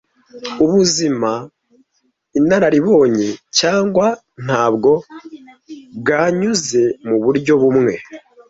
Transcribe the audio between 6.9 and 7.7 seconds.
muburyo